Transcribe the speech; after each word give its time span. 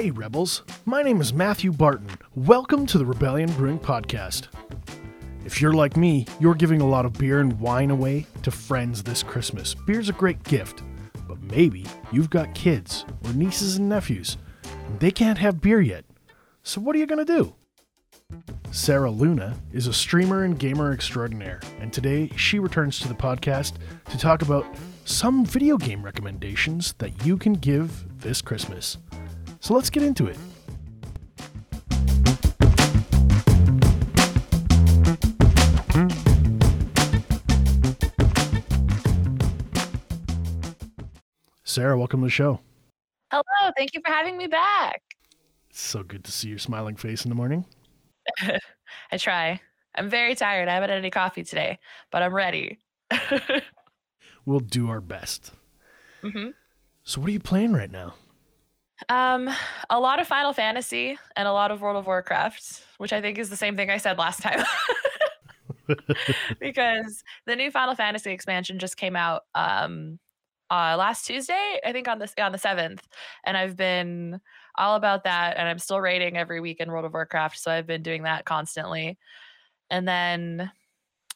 Hey, 0.00 0.10
Rebels. 0.10 0.62
My 0.86 1.02
name 1.02 1.20
is 1.20 1.34
Matthew 1.34 1.72
Barton. 1.72 2.08
Welcome 2.34 2.86
to 2.86 2.96
the 2.96 3.04
Rebellion 3.04 3.52
Brewing 3.52 3.78
Podcast. 3.78 4.48
If 5.44 5.60
you're 5.60 5.74
like 5.74 5.94
me, 5.94 6.24
you're 6.40 6.54
giving 6.54 6.80
a 6.80 6.88
lot 6.88 7.04
of 7.04 7.12
beer 7.12 7.40
and 7.40 7.60
wine 7.60 7.90
away 7.90 8.26
to 8.42 8.50
friends 8.50 9.02
this 9.02 9.22
Christmas. 9.22 9.74
Beer's 9.74 10.08
a 10.08 10.14
great 10.14 10.42
gift, 10.44 10.82
but 11.28 11.38
maybe 11.42 11.84
you've 12.12 12.30
got 12.30 12.54
kids 12.54 13.04
or 13.26 13.34
nieces 13.34 13.76
and 13.76 13.90
nephews, 13.90 14.38
and 14.64 14.98
they 15.00 15.10
can't 15.10 15.36
have 15.36 15.60
beer 15.60 15.82
yet. 15.82 16.06
So, 16.62 16.80
what 16.80 16.96
are 16.96 16.98
you 16.98 17.04
going 17.04 17.26
to 17.26 17.36
do? 17.36 17.54
Sarah 18.70 19.10
Luna 19.10 19.54
is 19.70 19.86
a 19.86 19.92
streamer 19.92 20.44
and 20.44 20.58
gamer 20.58 20.94
extraordinaire, 20.94 21.60
and 21.78 21.92
today 21.92 22.30
she 22.36 22.58
returns 22.58 23.00
to 23.00 23.08
the 23.08 23.12
podcast 23.12 23.74
to 24.08 24.16
talk 24.16 24.40
about 24.40 24.64
some 25.04 25.44
video 25.44 25.76
game 25.76 26.02
recommendations 26.02 26.94
that 26.94 27.26
you 27.26 27.36
can 27.36 27.52
give 27.52 28.06
this 28.22 28.40
Christmas. 28.40 28.96
So 29.60 29.74
let's 29.74 29.90
get 29.90 30.02
into 30.02 30.26
it. 30.26 30.38
Sarah, 41.62 41.96
welcome 41.96 42.20
to 42.20 42.26
the 42.26 42.30
show. 42.30 42.58
Hello, 43.30 43.70
thank 43.76 43.94
you 43.94 44.00
for 44.04 44.10
having 44.10 44.36
me 44.36 44.48
back. 44.48 45.02
It's 45.68 45.80
so 45.80 46.02
good 46.02 46.24
to 46.24 46.32
see 46.32 46.48
your 46.48 46.58
smiling 46.58 46.96
face 46.96 47.24
in 47.24 47.28
the 47.28 47.36
morning. 47.36 47.64
I 49.12 49.16
try. 49.18 49.60
I'm 49.94 50.08
very 50.08 50.34
tired. 50.34 50.68
I 50.68 50.74
haven't 50.74 50.88
had 50.88 50.98
any 50.98 51.10
coffee 51.10 51.44
today, 51.44 51.78
but 52.10 52.22
I'm 52.22 52.34
ready. 52.34 52.78
we'll 54.46 54.60
do 54.60 54.88
our 54.88 55.00
best. 55.00 55.52
Mm-hmm. 56.22 56.48
So, 57.04 57.20
what 57.20 57.28
are 57.28 57.32
you 57.32 57.40
playing 57.40 57.72
right 57.72 57.90
now? 57.90 58.14
Um, 59.08 59.50
a 59.88 59.98
lot 59.98 60.20
of 60.20 60.26
Final 60.26 60.52
Fantasy 60.52 61.18
and 61.36 61.48
a 61.48 61.52
lot 61.52 61.70
of 61.70 61.80
World 61.80 61.96
of 61.96 62.06
Warcraft, 62.06 62.84
which 62.98 63.12
I 63.12 63.20
think 63.20 63.38
is 63.38 63.50
the 63.50 63.56
same 63.56 63.76
thing 63.76 63.90
I 63.90 63.96
said 63.96 64.18
last 64.18 64.42
time. 64.42 64.64
because 66.60 67.24
the 67.46 67.56
new 67.56 67.70
Final 67.70 67.94
Fantasy 67.94 68.30
expansion 68.30 68.78
just 68.78 68.96
came 68.96 69.16
out 69.16 69.42
um 69.54 70.18
uh 70.70 70.94
last 70.96 71.26
Tuesday, 71.26 71.80
I 71.84 71.92
think 71.92 72.08
on 72.08 72.18
this 72.18 72.34
on 72.38 72.52
the 72.52 72.58
7th, 72.58 73.00
and 73.44 73.56
I've 73.56 73.76
been 73.76 74.40
all 74.76 74.96
about 74.96 75.24
that 75.24 75.56
and 75.56 75.68
I'm 75.68 75.78
still 75.78 76.00
raiding 76.00 76.36
every 76.36 76.60
week 76.60 76.80
in 76.80 76.90
World 76.90 77.04
of 77.04 77.12
Warcraft, 77.12 77.58
so 77.58 77.70
I've 77.70 77.86
been 77.86 78.02
doing 78.02 78.22
that 78.22 78.44
constantly. 78.44 79.18
And 79.90 80.06
then 80.06 80.70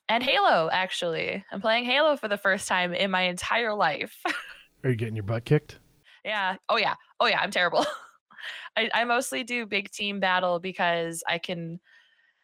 and 0.08 0.22
Halo 0.22 0.68
actually. 0.70 1.44
I'm 1.50 1.60
playing 1.60 1.84
Halo 1.84 2.16
for 2.16 2.28
the 2.28 2.36
first 2.36 2.68
time 2.68 2.92
in 2.92 3.10
my 3.10 3.22
entire 3.22 3.74
life. 3.74 4.16
Are 4.84 4.90
you 4.90 4.96
getting 4.96 5.16
your 5.16 5.24
butt 5.24 5.44
kicked? 5.44 5.78
Yeah. 6.24 6.56
Oh 6.68 6.76
yeah. 6.76 6.94
Oh 7.20 7.26
yeah. 7.26 7.40
I'm 7.40 7.50
terrible. 7.50 7.84
I, 8.76 8.90
I 8.92 9.04
mostly 9.04 9.44
do 9.44 9.66
big 9.66 9.90
team 9.90 10.20
battle 10.20 10.58
because 10.58 11.22
I 11.28 11.38
can 11.38 11.80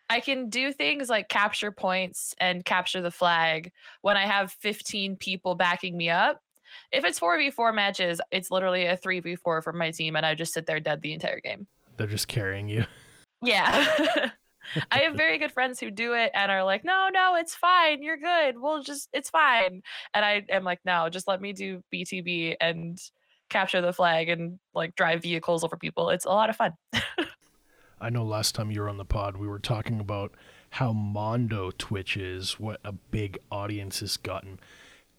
I 0.09 0.20
can 0.20 0.48
do 0.48 0.73
things 0.73 1.09
like 1.09 1.28
capture 1.28 1.70
points 1.70 2.34
and 2.41 2.64
capture 2.64 3.01
the 3.01 3.12
flag 3.12 3.70
when 4.03 4.17
I 4.17 4.27
have 4.27 4.53
15 4.61 5.17
people 5.17 5.55
backing 5.55 5.97
me 5.97 6.11
up. 6.11 6.41
If 6.92 7.05
it's 7.05 7.20
4v4 7.20 7.75
matches, 7.75 8.20
it's 8.33 8.51
literally 8.51 8.86
a 8.86 8.97
3v4 8.97 9.62
for 9.62 9.73
my 9.73 9.92
team 9.92 10.17
and 10.17 10.27
I 10.27 10.34
just 10.34 10.53
sit 10.53 10.67
there 10.67 10.81
dead 10.81 11.01
the 11.01 11.12
entire 11.12 11.41
game. 11.41 11.67
They're 11.97 12.08
just 12.08 12.28
carrying 12.28 12.69
you. 12.69 12.86
Yeah. 13.42 14.31
I 14.91 14.98
have 14.98 15.14
very 15.17 15.39
good 15.39 15.53
friends 15.53 15.78
who 15.78 15.91
do 15.91 16.14
it 16.14 16.31
and 16.34 16.51
are 16.51 16.64
like, 16.64 16.84
no, 16.84 17.08
no, 17.12 17.36
it's 17.36 17.55
fine. 17.55 18.03
You're 18.03 18.17
good. 18.17 18.58
We'll 18.58 18.83
just, 18.83 19.08
it's 19.12 19.31
fine. 19.31 19.83
And 20.14 20.25
I 20.25 20.45
am 20.48 20.64
like, 20.64 20.81
no, 20.84 21.08
just 21.08 21.28
let 21.28 21.41
me 21.41 21.53
do 21.53 21.83
BTB 21.95 22.56
and 22.61 22.98
capture 23.50 23.80
the 23.80 23.92
flag 23.92 24.28
and 24.28 24.58
like 24.74 24.96
drive 24.96 25.22
vehicles 25.22 25.64
over 25.64 25.77
people. 25.77 26.11
It's 26.11 26.24
a 26.24 26.30
lot 26.30 26.50
of 26.50 26.56
fun. 26.56 26.72
I 28.00 28.08
know 28.08 28.24
last 28.24 28.55
time 28.55 28.70
you 28.70 28.80
were 28.80 28.88
on 28.88 28.96
the 28.96 29.05
pod, 29.05 29.36
we 29.36 29.46
were 29.46 29.58
talking 29.58 30.00
about 30.00 30.34
how 30.70 30.92
Mondo 30.92 31.70
Twitch 31.70 32.16
is, 32.16 32.58
what 32.58 32.80
a 32.83 32.92
big 32.92 33.39
audience 33.50 34.00
has 34.00 34.16
gotten. 34.16 34.58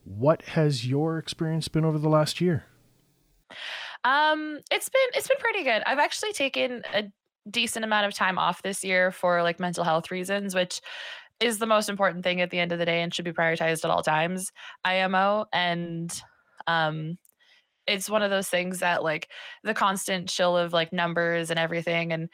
What 0.03 0.41
has 0.43 0.87
your 0.87 1.19
experience 1.19 1.67
been 1.67 1.85
over 1.85 1.99
the 1.99 2.09
last 2.09 2.41
year? 2.41 2.65
Um, 4.03 4.59
it's 4.71 4.89
been 4.89 5.01
it's 5.13 5.27
been 5.27 5.37
pretty 5.37 5.63
good. 5.63 5.83
I've 5.85 5.99
actually 5.99 6.33
taken 6.33 6.81
a 6.93 7.03
decent 7.49 7.85
amount 7.85 8.07
of 8.07 8.13
time 8.13 8.39
off 8.39 8.63
this 8.63 8.83
year 8.83 9.11
for 9.11 9.43
like 9.43 9.59
mental 9.59 9.83
health 9.83 10.09
reasons, 10.09 10.55
which 10.55 10.81
is 11.39 11.59
the 11.59 11.67
most 11.67 11.89
important 11.89 12.23
thing 12.23 12.41
at 12.41 12.49
the 12.49 12.59
end 12.59 12.71
of 12.71 12.79
the 12.79 12.85
day 12.85 13.01
and 13.01 13.13
should 13.13 13.25
be 13.25 13.31
prioritized 13.31 13.83
at 13.83 13.91
all 13.91 14.01
times. 14.01 14.51
IMO 14.85 15.45
and 15.53 16.11
um 16.67 17.17
it's 17.91 18.09
one 18.09 18.23
of 18.23 18.29
those 18.29 18.47
things 18.47 18.79
that 18.79 19.03
like 19.03 19.29
the 19.63 19.73
constant 19.73 20.29
chill 20.29 20.57
of 20.57 20.73
like 20.73 20.93
numbers 20.93 21.49
and 21.49 21.59
everything 21.59 22.13
and 22.13 22.29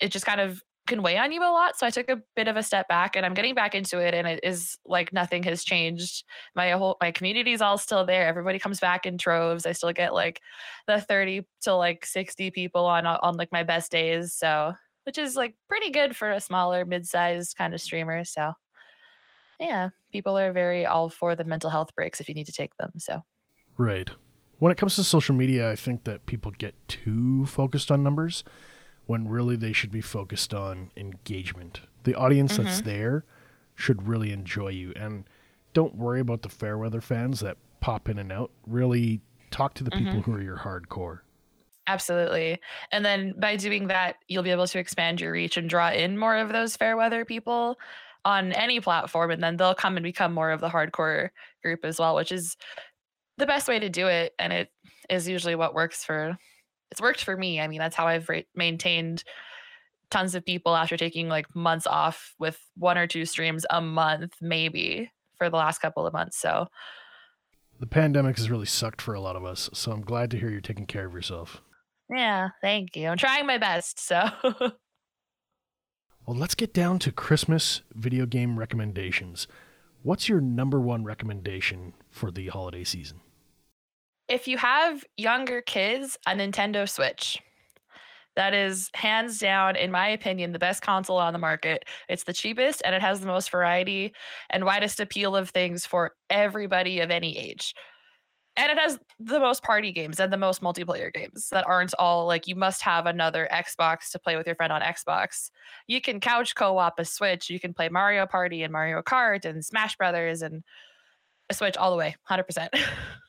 it 0.00 0.12
just 0.12 0.26
kind 0.26 0.40
of 0.40 0.62
can 0.86 1.02
weigh 1.02 1.18
on 1.18 1.30
you 1.30 1.42
a 1.42 1.52
lot. 1.52 1.78
So 1.78 1.86
I 1.86 1.90
took 1.90 2.08
a 2.08 2.22
bit 2.34 2.48
of 2.48 2.56
a 2.56 2.62
step 2.62 2.88
back 2.88 3.14
and 3.14 3.24
I'm 3.24 3.34
getting 3.34 3.54
back 3.54 3.74
into 3.74 3.98
it 3.98 4.14
and 4.14 4.26
it 4.26 4.40
is 4.42 4.78
like 4.86 5.12
nothing 5.12 5.42
has 5.44 5.62
changed. 5.62 6.24
My 6.56 6.70
whole 6.70 6.96
my 7.00 7.10
community 7.10 7.52
is 7.52 7.60
all 7.60 7.78
still 7.78 8.06
there. 8.06 8.26
Everybody 8.26 8.58
comes 8.58 8.80
back 8.80 9.06
in 9.06 9.18
troves. 9.18 9.66
I 9.66 9.72
still 9.72 9.92
get 9.92 10.14
like 10.14 10.40
the 10.86 11.00
30 11.00 11.46
to 11.62 11.74
like 11.74 12.06
60 12.06 12.50
people 12.50 12.86
on 12.86 13.06
uh, 13.06 13.18
on 13.22 13.36
like 13.36 13.52
my 13.52 13.62
best 13.62 13.92
days. 13.92 14.34
So 14.34 14.72
which 15.04 15.18
is 15.18 15.36
like 15.36 15.54
pretty 15.68 15.90
good 15.90 16.16
for 16.16 16.30
a 16.30 16.40
smaller 16.40 16.84
mid-sized 16.84 17.56
kind 17.56 17.74
of 17.74 17.80
streamer. 17.80 18.24
So 18.24 18.52
yeah, 19.60 19.90
people 20.12 20.38
are 20.38 20.52
very 20.52 20.86
all 20.86 21.10
for 21.10 21.36
the 21.36 21.44
mental 21.44 21.70
health 21.70 21.94
breaks 21.94 22.20
if 22.20 22.28
you 22.28 22.34
need 22.34 22.46
to 22.46 22.52
take 22.52 22.76
them. 22.76 22.92
So 22.96 23.22
Right. 23.76 24.10
When 24.58 24.72
it 24.72 24.78
comes 24.78 24.96
to 24.96 25.04
social 25.04 25.34
media, 25.34 25.70
I 25.70 25.76
think 25.76 26.04
that 26.04 26.26
people 26.26 26.50
get 26.50 26.74
too 26.88 27.46
focused 27.46 27.90
on 27.90 28.02
numbers 28.02 28.42
when 29.06 29.28
really 29.28 29.56
they 29.56 29.72
should 29.72 29.92
be 29.92 30.00
focused 30.00 30.52
on 30.52 30.90
engagement. 30.96 31.80
The 32.02 32.14
audience 32.14 32.54
mm-hmm. 32.54 32.64
that's 32.64 32.80
there 32.82 33.24
should 33.74 34.06
really 34.08 34.32
enjoy 34.32 34.68
you. 34.68 34.92
And 34.96 35.24
don't 35.72 35.94
worry 35.94 36.20
about 36.20 36.42
the 36.42 36.48
Fairweather 36.48 37.00
fans 37.00 37.40
that 37.40 37.56
pop 37.80 38.08
in 38.08 38.18
and 38.18 38.32
out. 38.32 38.50
Really 38.66 39.20
talk 39.50 39.74
to 39.74 39.84
the 39.84 39.90
mm-hmm. 39.90 40.04
people 40.04 40.22
who 40.22 40.34
are 40.34 40.42
your 40.42 40.58
hardcore. 40.58 41.20
Absolutely. 41.86 42.60
And 42.92 43.04
then 43.04 43.34
by 43.38 43.56
doing 43.56 43.86
that, 43.86 44.16
you'll 44.26 44.42
be 44.42 44.50
able 44.50 44.66
to 44.66 44.78
expand 44.78 45.20
your 45.20 45.32
reach 45.32 45.56
and 45.56 45.70
draw 45.70 45.90
in 45.90 46.18
more 46.18 46.36
of 46.36 46.50
those 46.50 46.76
Fairweather 46.76 47.24
people 47.24 47.78
on 48.24 48.52
any 48.52 48.80
platform. 48.80 49.30
And 49.30 49.42
then 49.42 49.56
they'll 49.56 49.74
come 49.74 49.96
and 49.96 50.04
become 50.04 50.34
more 50.34 50.50
of 50.50 50.60
the 50.60 50.68
hardcore 50.68 51.30
group 51.62 51.84
as 51.84 51.98
well, 51.98 52.14
which 52.14 52.30
is 52.30 52.58
the 53.38 53.46
best 53.46 53.68
way 53.68 53.78
to 53.78 53.88
do 53.88 54.08
it. 54.08 54.34
And 54.38 54.52
it 54.52 54.68
is 55.08 55.28
usually 55.28 55.54
what 55.54 55.74
works 55.74 56.04
for 56.04 56.38
it's 56.90 57.00
worked 57.00 57.22
for 57.22 57.36
me. 57.36 57.60
I 57.60 57.68
mean, 57.68 57.78
that's 57.78 57.96
how 57.96 58.06
I've 58.06 58.28
re- 58.28 58.46
maintained 58.54 59.24
tons 60.10 60.34
of 60.34 60.44
people 60.44 60.74
after 60.74 60.96
taking 60.96 61.28
like 61.28 61.54
months 61.54 61.86
off 61.86 62.34
with 62.38 62.58
one 62.76 62.96
or 62.96 63.06
two 63.06 63.26
streams 63.26 63.66
a 63.70 63.80
month, 63.80 64.32
maybe 64.40 65.10
for 65.36 65.50
the 65.50 65.56
last 65.56 65.80
couple 65.80 66.06
of 66.06 66.12
months. 66.12 66.38
So 66.38 66.66
the 67.78 67.86
pandemic 67.86 68.36
has 68.38 68.50
really 68.50 68.66
sucked 68.66 69.02
for 69.02 69.14
a 69.14 69.20
lot 69.20 69.36
of 69.36 69.44
us. 69.44 69.70
So 69.72 69.92
I'm 69.92 70.00
glad 70.00 70.30
to 70.32 70.38
hear 70.38 70.50
you're 70.50 70.60
taking 70.60 70.86
care 70.86 71.06
of 71.06 71.12
yourself. 71.12 71.62
Yeah, 72.10 72.48
thank 72.62 72.96
you. 72.96 73.08
I'm 73.08 73.18
trying 73.18 73.46
my 73.46 73.58
best. 73.58 74.00
So. 74.00 74.30
well, 74.42 74.72
let's 76.26 76.54
get 76.54 76.72
down 76.72 76.98
to 77.00 77.12
Christmas 77.12 77.82
video 77.94 78.24
game 78.24 78.58
recommendations. 78.58 79.46
What's 80.02 80.28
your 80.28 80.40
number 80.40 80.80
one 80.80 81.04
recommendation 81.04 81.92
for 82.10 82.30
the 82.30 82.48
holiday 82.48 82.84
season? 82.84 83.20
If 84.28 84.46
you 84.46 84.58
have 84.58 85.04
younger 85.16 85.62
kids, 85.62 86.18
a 86.26 86.32
Nintendo 86.32 86.88
Switch. 86.88 87.38
That 88.36 88.54
is 88.54 88.88
hands 88.94 89.38
down, 89.38 89.74
in 89.74 89.90
my 89.90 90.08
opinion, 90.08 90.52
the 90.52 90.60
best 90.60 90.80
console 90.80 91.16
on 91.16 91.32
the 91.32 91.40
market. 91.40 91.84
It's 92.08 92.22
the 92.22 92.32
cheapest 92.32 92.82
and 92.84 92.94
it 92.94 93.02
has 93.02 93.20
the 93.20 93.26
most 93.26 93.50
variety 93.50 94.12
and 94.50 94.64
widest 94.64 95.00
appeal 95.00 95.34
of 95.34 95.50
things 95.50 95.84
for 95.84 96.12
everybody 96.30 97.00
of 97.00 97.10
any 97.10 97.36
age. 97.36 97.74
And 98.56 98.70
it 98.70 98.78
has 98.78 98.98
the 99.18 99.40
most 99.40 99.62
party 99.64 99.92
games 99.92 100.20
and 100.20 100.32
the 100.32 100.36
most 100.36 100.62
multiplayer 100.62 101.12
games 101.12 101.48
that 101.50 101.66
aren't 101.66 101.94
all 101.98 102.26
like 102.26 102.46
you 102.46 102.54
must 102.54 102.82
have 102.82 103.06
another 103.06 103.48
Xbox 103.52 104.10
to 104.10 104.18
play 104.18 104.36
with 104.36 104.46
your 104.46 104.56
friend 104.56 104.72
on 104.72 104.82
Xbox. 104.82 105.50
You 105.86 106.00
can 106.00 106.20
couch 106.20 106.54
co 106.54 106.78
op 106.78 106.98
a 106.98 107.04
Switch. 107.04 107.50
You 107.50 107.58
can 107.58 107.74
play 107.74 107.88
Mario 107.88 108.26
Party 108.26 108.62
and 108.62 108.72
Mario 108.72 109.02
Kart 109.02 109.44
and 109.44 109.64
Smash 109.64 109.96
Brothers 109.96 110.42
and 110.42 110.62
a 111.50 111.54
Switch 111.54 111.76
all 111.76 111.90
the 111.90 111.96
way, 111.96 112.14
100%. 112.30 112.68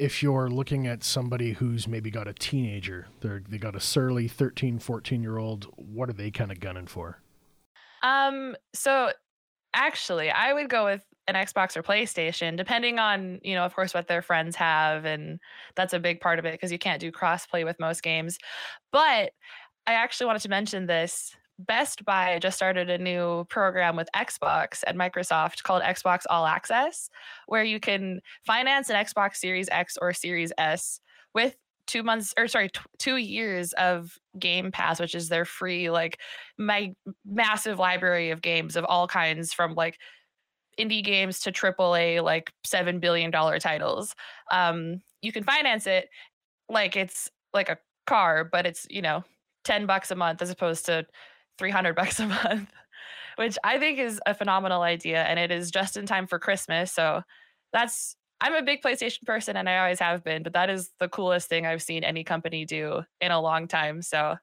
if 0.00 0.22
you're 0.22 0.48
looking 0.48 0.86
at 0.86 1.04
somebody 1.04 1.52
who's 1.52 1.86
maybe 1.86 2.10
got 2.10 2.26
a 2.26 2.32
teenager, 2.32 3.06
they're 3.20 3.42
they 3.46 3.58
got 3.58 3.76
a 3.76 3.80
surly 3.80 4.28
13, 4.28 4.78
14 4.78 5.22
year 5.22 5.36
old, 5.36 5.66
what 5.76 6.08
are 6.08 6.14
they 6.14 6.30
kind 6.30 6.50
of 6.50 6.58
gunning 6.58 6.86
for? 6.86 7.20
Um, 8.02 8.56
so 8.72 9.12
actually, 9.74 10.30
I 10.30 10.54
would 10.54 10.70
go 10.70 10.86
with 10.86 11.04
an 11.28 11.34
Xbox 11.34 11.76
or 11.76 11.82
PlayStation, 11.82 12.56
depending 12.56 12.98
on, 12.98 13.40
you 13.42 13.54
know, 13.54 13.64
of 13.64 13.74
course, 13.74 13.92
what 13.92 14.08
their 14.08 14.22
friends 14.22 14.56
have. 14.56 15.04
And 15.04 15.38
that's 15.76 15.92
a 15.92 16.00
big 16.00 16.20
part 16.20 16.38
of 16.38 16.46
it 16.46 16.52
because 16.52 16.72
you 16.72 16.78
can't 16.78 17.00
do 17.00 17.12
cross 17.12 17.46
play 17.46 17.64
with 17.64 17.78
most 17.78 18.02
games. 18.02 18.38
But 18.90 19.32
I 19.86 19.92
actually 19.92 20.26
wanted 20.26 20.42
to 20.42 20.48
mention 20.48 20.86
this 20.86 21.36
Best 21.66 22.04
Buy 22.04 22.38
just 22.38 22.56
started 22.56 22.90
a 22.90 22.98
new 22.98 23.44
program 23.48 23.96
with 23.96 24.08
Xbox 24.14 24.82
and 24.86 24.98
Microsoft 24.98 25.62
called 25.62 25.82
Xbox 25.82 26.22
All 26.30 26.46
Access, 26.46 27.10
where 27.46 27.64
you 27.64 27.80
can 27.80 28.20
finance 28.44 28.90
an 28.90 28.96
Xbox 28.96 29.36
Series 29.36 29.68
X 29.70 29.96
or 30.00 30.12
Series 30.12 30.52
S 30.58 31.00
with 31.34 31.56
two 31.86 32.02
months 32.02 32.32
or 32.38 32.46
sorry, 32.46 32.68
t- 32.68 32.80
two 32.98 33.16
years 33.16 33.72
of 33.74 34.16
Game 34.38 34.70
Pass, 34.70 35.00
which 35.00 35.14
is 35.14 35.28
their 35.28 35.44
free, 35.44 35.90
like 35.90 36.18
my 36.56 36.94
massive 37.24 37.78
library 37.78 38.30
of 38.30 38.42
games 38.42 38.76
of 38.76 38.84
all 38.84 39.08
kinds 39.08 39.52
from 39.52 39.74
like 39.74 39.98
indie 40.78 41.04
games 41.04 41.40
to 41.40 41.52
AAA, 41.52 42.22
like 42.22 42.52
$7 42.66 43.00
billion 43.00 43.32
titles. 43.32 44.14
Um, 44.50 45.02
you 45.20 45.32
can 45.32 45.44
finance 45.44 45.86
it 45.86 46.08
like 46.68 46.96
it's 46.96 47.28
like 47.52 47.68
a 47.68 47.78
car, 48.06 48.44
but 48.44 48.66
it's, 48.66 48.86
you 48.88 49.02
know, 49.02 49.24
10 49.64 49.86
bucks 49.86 50.10
a 50.10 50.14
month 50.14 50.40
as 50.42 50.50
opposed 50.50 50.86
to 50.86 51.04
300 51.60 51.94
bucks 51.94 52.18
a 52.18 52.26
month, 52.26 52.72
which 53.36 53.56
I 53.62 53.78
think 53.78 53.98
is 53.98 54.20
a 54.26 54.34
phenomenal 54.34 54.80
idea. 54.82 55.22
And 55.22 55.38
it 55.38 55.52
is 55.52 55.70
just 55.70 55.96
in 55.96 56.06
time 56.06 56.26
for 56.26 56.38
Christmas. 56.38 56.90
So 56.90 57.22
that's 57.72 58.16
I'm 58.40 58.54
a 58.54 58.62
big 58.62 58.82
PlayStation 58.82 59.24
person 59.26 59.56
and 59.56 59.68
I 59.68 59.78
always 59.78 60.00
have 60.00 60.24
been, 60.24 60.42
but 60.42 60.54
that 60.54 60.70
is 60.70 60.90
the 60.98 61.10
coolest 61.10 61.48
thing 61.50 61.66
I've 61.66 61.82
seen 61.82 62.02
any 62.02 62.24
company 62.24 62.64
do 62.64 63.02
in 63.20 63.30
a 63.30 63.40
long 63.40 63.68
time. 63.68 64.00
So 64.00 64.36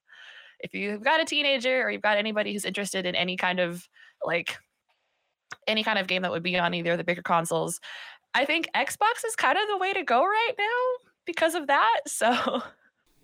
if 0.59 0.75
you've 0.75 1.03
got 1.03 1.19
a 1.19 1.25
teenager 1.25 1.81
or 1.81 1.89
you've 1.89 2.03
got 2.03 2.17
anybody 2.17 2.53
who's 2.53 2.65
interested 2.65 3.07
in 3.07 3.15
any 3.15 3.35
kind 3.35 3.59
of 3.59 3.87
like 4.23 4.57
any 5.67 5.83
kind 5.83 5.97
of 5.97 6.05
game 6.05 6.21
that 6.21 6.31
would 6.31 6.43
be 6.43 6.57
on 6.59 6.75
either 6.75 6.91
of 6.91 6.99
the 6.99 7.03
bigger 7.03 7.23
consoles, 7.23 7.79
I 8.35 8.45
think 8.45 8.69
Xbox 8.75 9.25
is 9.25 9.35
kind 9.35 9.57
of 9.57 9.67
the 9.67 9.77
way 9.77 9.93
to 9.93 10.03
go 10.03 10.23
right 10.23 10.53
now 10.57 11.09
because 11.25 11.55
of 11.55 11.67
that. 11.67 12.01
So 12.07 12.61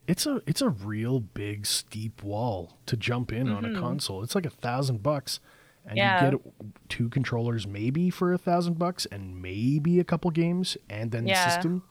it's 0.08 0.26
a 0.26 0.42
it's 0.46 0.62
a 0.62 0.70
real 0.70 1.20
big 1.20 1.66
steep 1.66 2.24
wall 2.24 2.78
to 2.86 2.98
jump 2.98 3.32
in 3.32 3.48
mm-hmm. 3.48 3.56
on 3.56 3.66
a 3.66 3.70
mm-hmm. 3.70 3.80
console. 3.80 4.24
It's 4.24 4.36
like 4.36 4.46
a 4.46 4.52
thousand 4.52 5.04
bucks 5.04 5.40
and 5.86 5.98
yeah. 5.98 6.26
you 6.26 6.32
get 6.32 6.42
two 6.90 7.10
controllers 7.10 7.68
maybe 7.68 8.10
for 8.10 8.34
a 8.34 8.38
thousand 8.38 8.80
bucks 8.80 9.06
and 9.06 9.42
maybe 9.42 10.00
a 10.00 10.04
couple 10.04 10.32
games 10.32 10.78
and 10.90 11.12
then 11.12 11.28
yeah. 11.28 11.46
the 11.46 11.52
system. 11.52 11.84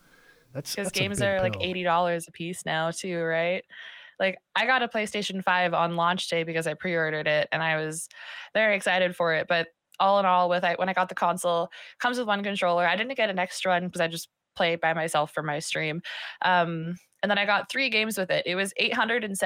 That's 0.54 0.74
because 0.74 0.92
games 0.92 1.22
are 1.22 1.36
pill. 1.36 1.42
like 1.42 1.56
eighty 1.60 1.82
dollars 1.82 2.28
a 2.28 2.32
piece 2.32 2.64
now 2.66 2.90
too, 2.90 3.20
right? 3.20 3.64
Like 4.20 4.38
I 4.54 4.66
got 4.66 4.82
a 4.82 4.88
PlayStation 4.88 5.42
Five 5.42 5.74
on 5.74 5.96
launch 5.96 6.28
day 6.28 6.44
because 6.44 6.66
I 6.66 6.74
pre-ordered 6.74 7.26
it 7.26 7.48
and 7.52 7.62
I 7.62 7.76
was 7.82 8.08
very 8.54 8.76
excited 8.76 9.16
for 9.16 9.34
it. 9.34 9.46
But 9.48 9.68
all 9.98 10.20
in 10.20 10.26
all, 10.26 10.48
with 10.48 10.64
I 10.64 10.74
when 10.74 10.88
I 10.88 10.92
got 10.92 11.08
the 11.08 11.14
console, 11.14 11.70
comes 11.98 12.18
with 12.18 12.26
one 12.26 12.42
controller. 12.42 12.86
I 12.86 12.96
didn't 12.96 13.16
get 13.16 13.30
an 13.30 13.38
extra 13.38 13.72
one 13.72 13.86
because 13.86 14.00
I 14.00 14.08
just 14.08 14.28
play 14.54 14.76
by 14.76 14.92
myself 14.92 15.32
for 15.32 15.42
my 15.42 15.58
stream. 15.58 16.02
Um, 16.42 16.96
and 17.22 17.30
then 17.30 17.38
I 17.38 17.46
got 17.46 17.70
three 17.70 17.90
games 17.90 18.18
with 18.18 18.30
it. 18.30 18.46
It 18.46 18.54
was 18.54 18.72
eight 18.76 18.94
hundred 18.94 19.24
and 19.24 19.38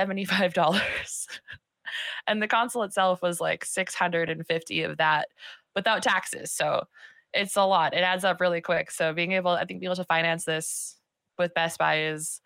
the 2.43 2.49
console 2.49 2.82
itself 2.82 3.23
was 3.23 3.40
like 3.40 3.64
650 3.64 4.82
of 4.82 4.96
that 4.99 5.28
without 5.75 6.02
taxes. 6.02 6.50
So 6.50 6.84
it's 7.32 7.56
a 7.56 7.64
lot. 7.64 7.94
It 7.94 8.00
adds 8.00 8.25
up 8.25 8.40
really 8.40 8.61
quick. 8.61 8.90
So 8.90 9.12
being 9.12 9.32
able, 9.32 9.50
I 9.50 9.64
think, 9.64 9.81
being 9.81 9.88
able 9.88 9.96
to 9.96 10.05
finance 10.05 10.44
this 10.44 10.96
with 11.38 11.55
Best 11.55 11.78
Buy 11.78 12.05
is 12.05 12.40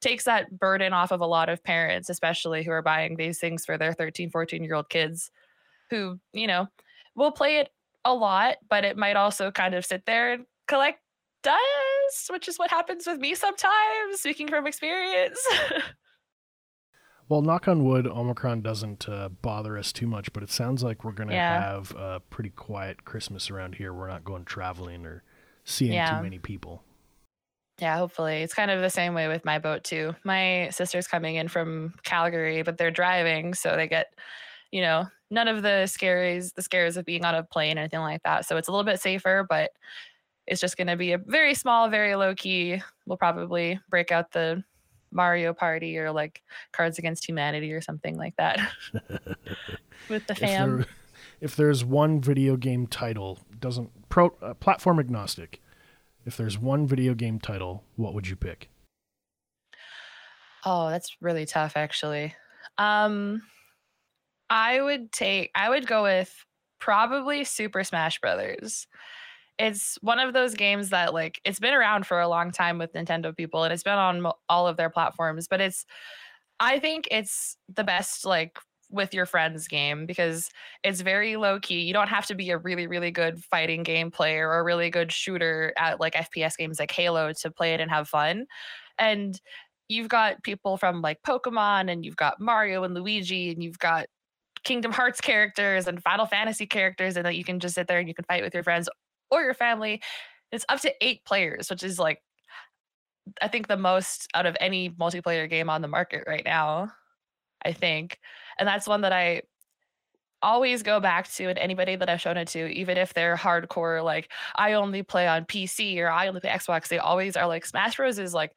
takes 0.00 0.24
that 0.24 0.58
burden 0.58 0.92
off 0.92 1.12
of 1.12 1.20
a 1.20 1.26
lot 1.26 1.48
of 1.48 1.64
parents, 1.64 2.10
especially 2.10 2.62
who 2.62 2.72
are 2.72 2.82
buying 2.82 3.16
these 3.16 3.38
things 3.38 3.64
for 3.64 3.78
their 3.78 3.92
13, 3.92 4.30
14 4.30 4.62
year 4.62 4.74
old 4.74 4.88
kids 4.90 5.30
who, 5.88 6.18
you 6.32 6.46
know, 6.46 6.66
will 7.14 7.32
play 7.32 7.58
it 7.58 7.70
a 8.04 8.12
lot, 8.12 8.56
but 8.68 8.84
it 8.84 8.96
might 8.96 9.16
also 9.16 9.50
kind 9.50 9.74
of 9.74 9.86
sit 9.86 10.04
there 10.04 10.32
and 10.34 10.46
collect 10.66 11.00
uh, 11.46 11.56
which 12.30 12.48
is 12.48 12.58
what 12.58 12.70
happens 12.70 13.06
with 13.06 13.18
me 13.18 13.34
sometimes, 13.34 14.20
speaking 14.20 14.48
from 14.48 14.66
experience. 14.66 15.40
Well, 17.28 17.40
knock 17.40 17.68
on 17.68 17.84
wood, 17.84 18.06
Omicron 18.06 18.60
doesn't 18.60 19.08
uh, 19.08 19.30
bother 19.30 19.78
us 19.78 19.92
too 19.92 20.06
much, 20.06 20.32
but 20.32 20.42
it 20.42 20.50
sounds 20.50 20.82
like 20.82 21.04
we're 21.04 21.12
going 21.12 21.30
to 21.30 21.34
yeah. 21.34 21.72
have 21.72 21.90
a 21.96 22.20
pretty 22.28 22.50
quiet 22.50 23.04
Christmas 23.06 23.50
around 23.50 23.76
here. 23.76 23.94
We're 23.94 24.08
not 24.08 24.24
going 24.24 24.44
traveling 24.44 25.06
or 25.06 25.22
seeing 25.64 25.94
yeah. 25.94 26.18
too 26.18 26.22
many 26.22 26.38
people. 26.38 26.82
Yeah, 27.80 27.96
hopefully. 27.96 28.42
It's 28.42 28.52
kind 28.52 28.70
of 28.70 28.82
the 28.82 28.90
same 28.90 29.14
way 29.14 29.26
with 29.26 29.44
my 29.44 29.58
boat, 29.58 29.84
too. 29.84 30.14
My 30.22 30.68
sister's 30.70 31.08
coming 31.08 31.36
in 31.36 31.48
from 31.48 31.94
Calgary, 32.04 32.62
but 32.62 32.76
they're 32.76 32.90
driving, 32.90 33.54
so 33.54 33.74
they 33.74 33.88
get, 33.88 34.12
you 34.70 34.82
know, 34.82 35.06
none 35.30 35.48
of 35.48 35.62
the 35.62 35.86
scares, 35.86 36.52
the 36.52 36.62
scares 36.62 36.98
of 36.98 37.06
being 37.06 37.24
on 37.24 37.34
a 37.34 37.42
plane 37.42 37.78
or 37.78 37.80
anything 37.80 38.00
like 38.00 38.22
that. 38.24 38.44
So 38.46 38.58
it's 38.58 38.68
a 38.68 38.70
little 38.70 38.84
bit 38.84 39.00
safer, 39.00 39.46
but 39.48 39.70
it's 40.46 40.60
just 40.60 40.76
going 40.76 40.88
to 40.88 40.96
be 40.96 41.12
a 41.12 41.18
very 41.18 41.54
small, 41.54 41.88
very 41.88 42.14
low 42.16 42.34
key. 42.34 42.82
We'll 43.06 43.16
probably 43.16 43.80
break 43.88 44.12
out 44.12 44.32
the 44.32 44.62
Mario 45.10 45.54
Party 45.54 45.96
or 45.98 46.12
like 46.12 46.42
Cards 46.72 46.98
Against 46.98 47.26
Humanity 47.26 47.72
or 47.72 47.80
something 47.80 48.16
like 48.16 48.36
that 48.36 48.60
with 50.08 50.26
the 50.26 50.34
fam. 50.34 50.80
If, 50.80 50.86
there, 50.86 50.94
if, 51.40 51.56
there's 51.56 51.84
one 51.84 52.20
video 52.20 52.56
game 52.56 52.86
title 52.86 53.38
doesn't 53.58 54.08
pro 54.08 54.34
uh, 54.42 54.54
platform 54.54 54.98
agnostic, 54.98 55.62
if 56.26 56.36
there's 56.36 56.58
one 56.58 56.86
video 56.86 57.14
game 57.14 57.38
title, 57.38 57.84
what 57.96 58.12
would 58.12 58.28
you 58.28 58.36
pick? 58.36 58.68
Oh, 60.66 60.90
that's 60.90 61.16
really 61.20 61.46
tough 61.46 61.76
actually. 61.76 62.34
Um 62.78 63.42
I 64.50 64.80
would 64.80 65.12
take 65.12 65.50
I 65.54 65.68
would 65.68 65.86
go 65.86 66.02
with 66.02 66.34
probably 66.80 67.44
Super 67.44 67.84
Smash 67.84 68.20
Brothers 68.20 68.86
it's 69.58 69.96
one 70.00 70.18
of 70.18 70.32
those 70.32 70.54
games 70.54 70.90
that 70.90 71.14
like 71.14 71.40
it's 71.44 71.60
been 71.60 71.74
around 71.74 72.06
for 72.06 72.20
a 72.20 72.28
long 72.28 72.50
time 72.50 72.78
with 72.78 72.92
Nintendo 72.92 73.36
people 73.36 73.62
and 73.64 73.72
it's 73.72 73.82
been 73.82 73.94
on 73.94 74.26
all 74.48 74.66
of 74.66 74.76
their 74.76 74.90
platforms, 74.90 75.46
but 75.48 75.60
it's 75.60 75.84
I 76.60 76.78
think 76.78 77.08
it's 77.10 77.56
the 77.74 77.84
best 77.84 78.24
like 78.24 78.58
with 78.90 79.14
your 79.14 79.26
friends 79.26 79.66
game 79.66 80.06
because 80.06 80.50
it's 80.82 81.00
very 81.00 81.36
low 81.36 81.58
key. 81.58 81.80
You 81.80 81.92
don't 81.92 82.08
have 82.08 82.26
to 82.26 82.34
be 82.34 82.50
a 82.50 82.58
really 82.58 82.86
really 82.86 83.10
good 83.10 83.42
fighting 83.44 83.82
game 83.82 84.10
player 84.10 84.48
or 84.48 84.58
a 84.58 84.64
really 84.64 84.90
good 84.90 85.12
shooter 85.12 85.72
at 85.78 86.00
like 86.00 86.14
FPS 86.14 86.56
games 86.56 86.78
like 86.78 86.90
Halo 86.90 87.32
to 87.32 87.50
play 87.50 87.74
it 87.74 87.80
and 87.80 87.90
have 87.90 88.08
fun. 88.08 88.46
And 88.98 89.40
you've 89.88 90.08
got 90.08 90.42
people 90.42 90.76
from 90.76 91.02
like 91.02 91.22
Pokemon 91.22 91.90
and 91.92 92.04
you've 92.04 92.16
got 92.16 92.40
Mario 92.40 92.84
and 92.84 92.94
Luigi 92.94 93.50
and 93.50 93.62
you've 93.62 93.78
got 93.78 94.06
Kingdom 94.64 94.92
Hearts 94.92 95.20
characters 95.20 95.86
and 95.86 96.02
Final 96.02 96.26
Fantasy 96.26 96.66
characters 96.66 97.16
and 97.16 97.26
that 97.26 97.36
you 97.36 97.44
can 97.44 97.60
just 97.60 97.74
sit 97.74 97.86
there 97.86 97.98
and 97.98 98.08
you 98.08 98.14
can 98.14 98.24
fight 98.24 98.42
with 98.42 98.54
your 98.54 98.62
friends 98.62 98.88
or 99.34 99.42
your 99.42 99.54
family. 99.54 100.02
It's 100.52 100.64
up 100.68 100.80
to 100.80 100.94
eight 101.00 101.24
players, 101.24 101.68
which 101.70 101.82
is 101.82 101.98
like, 101.98 102.22
I 103.40 103.48
think 103.48 103.66
the 103.66 103.76
most 103.76 104.28
out 104.34 104.46
of 104.46 104.56
any 104.60 104.90
multiplayer 104.90 105.48
game 105.48 105.70
on 105.70 105.82
the 105.82 105.88
market 105.88 106.24
right 106.26 106.44
now. 106.44 106.92
I 107.64 107.72
think. 107.72 108.18
And 108.58 108.68
that's 108.68 108.86
one 108.86 109.00
that 109.00 109.12
I 109.12 109.42
always 110.42 110.82
go 110.82 111.00
back 111.00 111.30
to 111.32 111.48
and 111.48 111.58
anybody 111.58 111.96
that 111.96 112.08
I've 112.08 112.20
shown 112.20 112.36
it 112.36 112.48
to, 112.48 112.68
even 112.68 112.98
if 112.98 113.14
they're 113.14 113.36
hardcore, 113.36 114.04
like 114.04 114.30
I 114.54 114.74
only 114.74 115.02
play 115.02 115.26
on 115.26 115.46
PC 115.46 115.98
or 115.98 116.10
I 116.10 116.28
only 116.28 116.40
play 116.40 116.50
Xbox, 116.50 116.88
they 116.88 116.98
always 116.98 117.36
are 117.36 117.46
like 117.46 117.64
Smash 117.64 117.96
Bros 117.96 118.18
is 118.18 118.34
like 118.34 118.52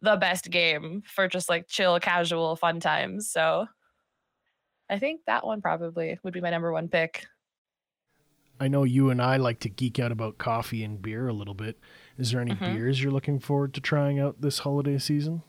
the 0.00 0.16
best 0.16 0.50
game 0.50 1.02
for 1.06 1.28
just 1.28 1.48
like 1.48 1.68
chill, 1.68 2.00
casual, 2.00 2.56
fun 2.56 2.80
times. 2.80 3.30
So 3.30 3.66
I 4.88 4.98
think 4.98 5.20
that 5.26 5.44
one 5.46 5.60
probably 5.60 6.18
would 6.22 6.32
be 6.32 6.40
my 6.40 6.50
number 6.50 6.72
one 6.72 6.88
pick. 6.88 7.26
I 8.58 8.68
know 8.68 8.84
you 8.84 9.10
and 9.10 9.20
I 9.20 9.36
like 9.36 9.60
to 9.60 9.68
geek 9.68 9.98
out 9.98 10.12
about 10.12 10.38
coffee 10.38 10.82
and 10.82 11.00
beer 11.00 11.28
a 11.28 11.32
little 11.32 11.54
bit. 11.54 11.78
Is 12.18 12.32
there 12.32 12.40
any 12.40 12.52
mm-hmm. 12.52 12.74
beers 12.74 13.02
you're 13.02 13.12
looking 13.12 13.38
forward 13.38 13.74
to 13.74 13.80
trying 13.80 14.18
out 14.18 14.40
this 14.40 14.60
holiday 14.60 14.98
season? 14.98 15.42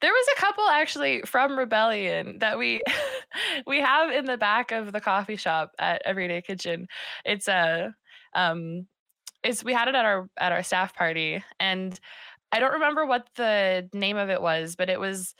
There 0.00 0.12
was 0.12 0.26
a 0.36 0.40
couple 0.40 0.64
actually 0.68 1.22
from 1.22 1.58
Rebellion 1.58 2.38
that 2.40 2.58
we 2.58 2.82
we 3.66 3.80
have 3.80 4.10
in 4.10 4.26
the 4.26 4.36
back 4.36 4.72
of 4.72 4.92
the 4.92 5.00
coffee 5.00 5.36
shop 5.36 5.72
at 5.78 6.02
Everyday 6.04 6.42
Kitchen. 6.42 6.88
It's 7.24 7.48
a 7.48 7.94
um 8.34 8.86
it's 9.42 9.64
we 9.64 9.72
had 9.72 9.88
it 9.88 9.94
at 9.94 10.04
our 10.04 10.28
at 10.38 10.52
our 10.52 10.62
staff 10.62 10.94
party 10.94 11.42
and 11.60 11.98
I 12.52 12.60
don't 12.60 12.74
remember 12.74 13.06
what 13.06 13.28
the 13.36 13.88
name 13.94 14.18
of 14.18 14.28
it 14.28 14.42
was, 14.42 14.76
but 14.76 14.90
it 14.90 15.00
was 15.00 15.34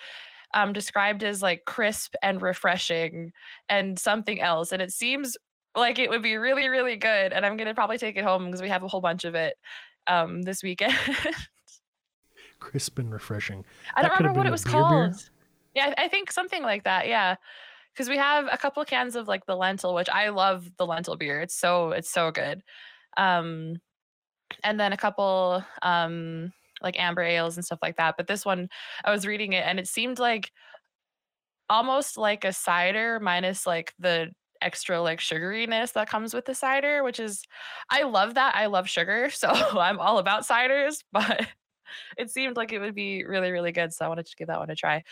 um, 0.54 0.72
described 0.72 1.22
as 1.22 1.42
like 1.42 1.64
crisp 1.66 2.14
and 2.22 2.40
refreshing 2.40 3.32
and 3.68 3.98
something 3.98 4.40
else. 4.40 4.72
And 4.72 4.80
it 4.80 4.92
seems 4.92 5.36
like 5.74 5.98
it 5.98 6.10
would 6.10 6.22
be 6.22 6.36
really, 6.36 6.68
really 6.68 6.96
good. 6.96 7.32
And 7.32 7.44
I'm 7.44 7.56
gonna 7.56 7.74
probably 7.74 7.98
take 7.98 8.16
it 8.16 8.24
home 8.24 8.46
because 8.46 8.62
we 8.62 8.68
have 8.68 8.82
a 8.82 8.88
whole 8.88 9.00
bunch 9.00 9.24
of 9.24 9.34
it 9.34 9.54
um, 10.06 10.42
this 10.42 10.62
weekend. 10.62 10.94
Crisp 12.60 12.98
and 12.98 13.12
refreshing. 13.12 13.64
I 13.94 14.02
don't 14.02 14.12
remember 14.18 14.38
what 14.38 14.46
it 14.46 14.52
was 14.52 14.64
called. 14.64 15.12
Beer? 15.12 15.18
Yeah, 15.74 15.94
I 15.98 16.08
think 16.08 16.30
something 16.30 16.62
like 16.62 16.84
that. 16.84 17.08
Yeah, 17.08 17.36
because 17.92 18.08
we 18.08 18.16
have 18.18 18.46
a 18.50 18.56
couple 18.56 18.84
cans 18.84 19.16
of 19.16 19.28
like 19.28 19.46
the 19.46 19.56
lentil, 19.56 19.94
which 19.94 20.08
I 20.08 20.28
love 20.28 20.68
the 20.76 20.86
lentil 20.86 21.16
beer. 21.16 21.40
It's 21.40 21.54
so 21.54 21.90
it's 21.90 22.10
so 22.10 22.30
good. 22.30 22.62
Um, 23.16 23.76
and 24.64 24.78
then 24.78 24.92
a 24.92 24.96
couple 24.96 25.64
um 25.82 26.52
like 26.82 26.98
amber 26.98 27.22
ales 27.22 27.56
and 27.56 27.64
stuff 27.64 27.78
like 27.82 27.96
that. 27.96 28.16
But 28.16 28.26
this 28.26 28.44
one, 28.44 28.68
I 29.04 29.10
was 29.10 29.26
reading 29.26 29.52
it 29.52 29.64
and 29.66 29.78
it 29.78 29.86
seemed 29.86 30.18
like 30.18 30.50
almost 31.70 32.18
like 32.18 32.44
a 32.44 32.52
cider 32.52 33.20
minus 33.20 33.66
like 33.66 33.94
the 33.98 34.30
extra 34.62 35.00
like 35.00 35.20
sugariness 35.20 35.92
that 35.92 36.08
comes 36.08 36.34
with 36.34 36.44
the 36.44 36.54
cider, 36.54 37.02
which 37.02 37.20
is 37.20 37.42
I 37.90 38.02
love 38.02 38.34
that. 38.34 38.54
I 38.54 38.66
love 38.66 38.88
sugar, 38.88 39.30
so 39.34 39.48
I'm 39.48 39.98
all 39.98 40.18
about 40.18 40.46
ciders, 40.46 41.02
but 41.12 41.46
it 42.16 42.30
seemed 42.30 42.56
like 42.56 42.72
it 42.72 42.78
would 42.78 42.94
be 42.94 43.24
really 43.24 43.50
really 43.50 43.72
good, 43.72 43.92
so 43.92 44.04
I 44.04 44.08
wanted 44.08 44.26
to 44.26 44.36
give 44.36 44.48
that 44.48 44.58
one 44.58 44.70
a 44.70 44.76
try. 44.76 45.02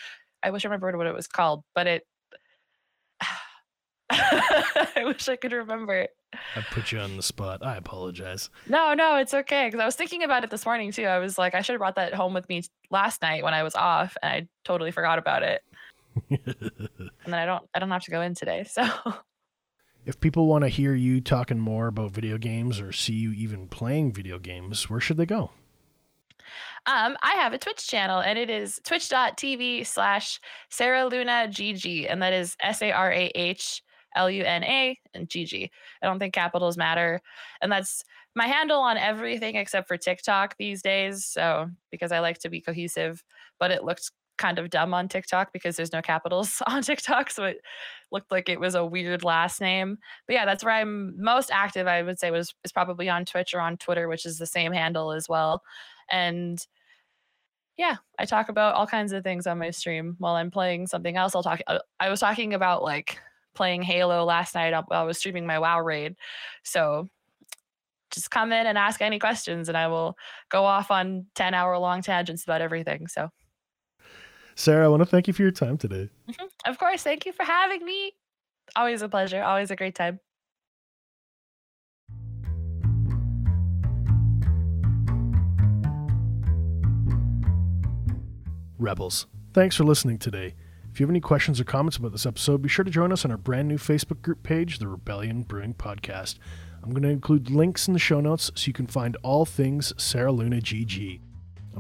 I 0.43 0.51
wish 0.51 0.65
I 0.65 0.69
remembered 0.69 0.97
what 0.97 1.07
it 1.07 1.15
was 1.15 1.27
called, 1.27 1.65
but 1.75 1.87
it 1.87 2.03
I 4.11 5.03
wish 5.05 5.29
I 5.29 5.37
could 5.37 5.53
remember. 5.53 6.09
I 6.33 6.61
put 6.71 6.93
you 6.93 6.99
on 6.99 7.17
the 7.17 7.23
spot. 7.23 7.65
I 7.65 7.77
apologize. 7.77 8.51
No, 8.69 8.95
no, 8.95 9.17
it's 9.17 9.35
okay. 9.35 9.67
Because 9.67 9.81
I 9.81 9.85
was 9.85 9.97
thinking 9.97 10.23
about 10.23 10.45
it 10.45 10.51
this 10.51 10.65
morning 10.65 10.93
too. 10.93 11.05
I 11.05 11.19
was 11.19 11.39
like, 11.39 11.55
I 11.55 11.61
should 11.61 11.75
have 11.75 11.81
brought 11.81 11.97
that 11.97 12.15
home 12.15 12.35
with 12.35 12.49
me 12.49 12.63
last 12.91 13.23
night 13.23 13.43
when 13.43 13.55
I 13.55 13.63
was 13.63 13.75
off, 13.75 14.17
and 14.23 14.33
I 14.33 14.49
totally 14.65 14.91
forgot 14.91 15.19
about 15.19 15.43
it. 15.43 15.63
and 16.31 17.11
then 17.27 17.35
I 17.35 17.47
don't, 17.47 17.65
I 17.75 17.79
don't 17.79 17.91
have 17.91 18.05
to 18.05 18.11
go 18.11 18.21
in 18.21 18.35
today. 18.35 18.65
So, 18.65 18.87
if 20.11 20.19
people 20.19 20.49
want 20.49 20.65
to 20.65 20.69
hear 20.69 20.93
you 20.93 21.21
talking 21.21 21.61
more 21.61 21.87
about 21.87 22.11
video 22.11 22.37
games 22.37 22.81
or 22.81 22.91
see 22.91 23.13
you 23.13 23.31
even 23.31 23.69
playing 23.69 24.13
video 24.13 24.41
games, 24.41 24.91
where 24.91 24.99
should 24.99 25.17
they 25.17 25.25
go? 25.25 25.53
Um, 26.87 27.17
I 27.23 27.35
have 27.37 27.53
a 27.53 27.59
Twitch 27.59 27.87
channel 27.87 28.19
and 28.19 28.37
it 28.37 28.51
is 28.51 28.81
twitch.tv 28.85 29.87
slash 29.87 30.41
Sarah 30.69 31.07
Luna 31.07 31.47
GG. 31.49 32.11
And 32.11 32.21
that 32.23 32.33
is 32.33 32.57
S 32.61 32.83
A 32.83 32.91
R 32.91 33.13
A 33.13 33.31
H 33.37 33.85
L 34.17 34.29
U 34.29 34.43
N 34.43 34.65
A 34.65 34.99
and 35.15 35.29
GG. 35.29 35.71
I 36.03 36.07
don't 36.07 36.19
think 36.19 36.35
capitals 36.35 36.77
matter. 36.77 37.21
And 37.63 37.71
that's 37.71 38.03
my 38.35 38.49
handle 38.49 38.81
on 38.81 38.97
everything 38.97 39.55
except 39.55 39.87
for 39.87 39.97
TikTok 39.97 40.57
these 40.59 40.83
days. 40.83 41.25
So, 41.25 41.71
because 41.93 42.11
I 42.11 42.19
like 42.19 42.39
to 42.39 42.51
be 42.51 42.61
cohesive, 42.61 43.23
but 43.61 43.71
it 43.71 43.85
looked 43.85 44.11
kind 44.41 44.59
of 44.59 44.71
dumb 44.71 44.93
on 44.93 45.09
TikTok 45.09 45.53
because 45.53 45.77
there's 45.77 45.93
no 45.93 46.03
capitals 46.03 46.61
on 46.67 46.83
TikTok. 46.83 47.31
So 47.31 47.45
it 47.45 47.61
looked 48.11 48.33
like 48.33 48.49
it 48.49 48.59
was 48.59 48.75
a 48.75 48.85
weird 48.85 49.23
last 49.23 49.61
name. 49.61 49.99
But 50.27 50.35
yeah, 50.35 50.45
that's 50.45 50.65
where 50.65 50.75
I'm 50.75 51.23
most 51.23 51.51
active, 51.53 51.87
I 51.87 52.03
would 52.03 52.19
say, 52.19 52.31
was 52.31 52.55
is 52.65 52.73
probably 52.73 53.09
on 53.09 53.25
Twitch 53.25 53.55
or 53.55 53.61
on 53.61 53.77
Twitter, 53.77 54.09
which 54.09 54.27
is 54.27 54.39
the 54.39 54.47
same 54.47 54.73
handle 54.73 55.13
as 55.13 55.29
well. 55.29 55.63
And 56.11 56.65
yeah, 57.77 57.97
I 58.19 58.25
talk 58.25 58.49
about 58.49 58.75
all 58.75 58.87
kinds 58.87 59.13
of 59.13 59.23
things 59.23 59.47
on 59.47 59.59
my 59.59 59.71
stream 59.71 60.17
while 60.19 60.35
I'm 60.35 60.51
playing 60.51 60.87
something 60.89 61.17
else. 61.17 61.35
I'll 61.35 61.43
talk. 61.43 61.61
Uh, 61.67 61.79
I 62.01 62.11
was 62.11 62.21
talking 62.21 62.53
about 62.53 62.83
like 62.83 63.19
playing 63.55 63.83
Halo 63.83 64.25
last 64.25 64.55
night 64.55 64.73
while 64.73 65.01
I 65.01 65.05
was 65.05 65.19
streaming 65.19 65.47
my 65.47 65.59
WoW 65.59 65.81
raid. 65.81 66.17
So 66.63 67.09
just 68.11 68.31
come 68.31 68.53
in 68.53 68.67
and 68.67 68.77
ask 68.77 69.01
any 69.01 69.19
questions, 69.19 69.69
and 69.69 69.79
I 69.79 69.89
will 69.89 70.17
go 70.49 70.65
off 70.65 70.91
on 70.91 71.27
10 71.37 71.55
hour 71.55 71.79
long 71.79 72.03
tangents 72.03 72.45
about 72.45 72.61
everything. 72.61 73.07
So, 73.07 73.31
Sarah, 74.61 74.85
I 74.85 74.89
want 74.89 75.01
to 75.01 75.07
thank 75.07 75.27
you 75.27 75.33
for 75.33 75.41
your 75.41 75.53
time 75.53 75.79
today. 75.79 76.11
Mm-hmm. 76.29 76.71
Of 76.71 76.79
course. 76.79 77.03
Thank 77.03 77.25
you 77.25 77.33
for 77.33 77.45
having 77.45 77.83
me. 77.83 78.13
Always 78.77 79.01
a 79.01 79.09
pleasure. 79.09 79.43
Always 79.43 79.71
a 79.71 79.77
great 79.77 79.95
time. 79.95 80.21
Rebels. 88.79 89.27
Thanks 89.55 89.77
for 89.77 89.85
listening 89.85 90.19
today. 90.19 90.55
If 90.93 91.01
you 91.01 91.05
have 91.05 91.11
any 91.11 91.21
questions 91.21 91.59
or 91.59 91.65
comments 91.65 91.97
about 91.97 92.13
this 92.13 92.27
episode, 92.27 92.61
be 92.61 92.69
sure 92.69 92.85
to 92.85 92.91
join 92.91 93.13
us 93.13 93.25
on 93.25 93.31
our 93.31 93.39
brand 93.39 93.67
new 93.67 93.79
Facebook 93.79 94.21
group 94.21 94.43
page, 94.43 94.79
the 94.79 94.89
Rebellion 94.89 95.43
Brewing 95.43 95.73
Podcast. 95.73 96.37
I'm 96.83 96.91
going 96.91 97.03
to 97.05 97.09
include 97.09 97.51
links 97.51 97.89
in 97.89 97.95
the 97.95 97.99
show 97.99 98.21
notes 98.21 98.51
so 98.55 98.67
you 98.67 98.75
can 98.75 98.87
find 98.87 99.17
all 99.23 99.47
things 99.47 99.95
Sarah 99.97 100.33
Luna 100.33 100.57
GG. 100.57 101.21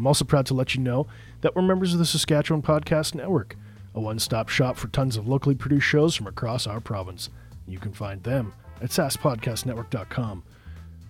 I'm 0.00 0.06
also 0.06 0.24
proud 0.24 0.46
to 0.46 0.54
let 0.54 0.74
you 0.74 0.80
know 0.80 1.06
that 1.42 1.54
we're 1.54 1.60
members 1.60 1.92
of 1.92 1.98
the 1.98 2.06
Saskatchewan 2.06 2.62
Podcast 2.62 3.14
Network, 3.14 3.54
a 3.94 4.00
one 4.00 4.18
stop 4.18 4.48
shop 4.48 4.78
for 4.78 4.88
tons 4.88 5.18
of 5.18 5.28
locally 5.28 5.54
produced 5.54 5.86
shows 5.86 6.16
from 6.16 6.26
across 6.26 6.66
our 6.66 6.80
province. 6.80 7.28
You 7.68 7.78
can 7.78 7.92
find 7.92 8.22
them 8.22 8.54
at 8.80 8.88
saspodcastnetwork.com. 8.88 10.42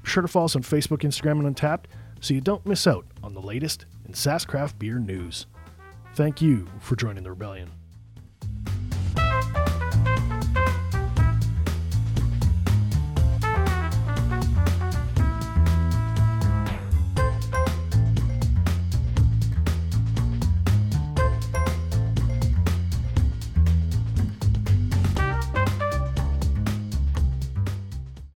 Be 0.02 0.10
sure 0.10 0.22
to 0.22 0.28
follow 0.28 0.46
us 0.46 0.56
on 0.56 0.64
Facebook, 0.64 1.02
Instagram, 1.02 1.46
and 1.46 1.54
Untappd 1.54 1.84
so 2.20 2.34
you 2.34 2.40
don't 2.40 2.66
miss 2.66 2.88
out 2.88 3.06
on 3.22 3.32
the 3.32 3.40
latest 3.40 3.86
in 4.08 4.12
Sass 4.12 4.44
craft 4.44 4.76
beer 4.80 4.98
news. 4.98 5.46
Thank 6.16 6.42
you 6.42 6.66
for 6.80 6.96
joining 6.96 7.22
the 7.22 7.30
rebellion. 7.30 7.70